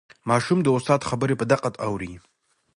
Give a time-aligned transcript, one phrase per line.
[0.29, 2.13] ماشوم د استاد خبرې په دقت اوري